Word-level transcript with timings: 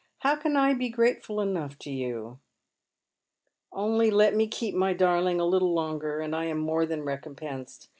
How 0.21 0.35
can 0.35 0.57
I 0.57 0.73
be 0.73 0.89
grateful 0.89 1.39
enough 1.41 1.77
to 1.77 1.91
you?"" 1.91 2.39
Only 3.71 4.09
let 4.09 4.33
me 4.35 4.47
keep 4.47 4.73
my 4.73 4.93
darling 4.93 5.39
a 5.39 5.45
little 5.45 5.75
longer, 5.75 6.21
and 6.21 6.35
I 6.35 6.45
am 6.45 6.57
more 6.57 6.87
than 6.87 7.03
recompensed. 7.03 7.87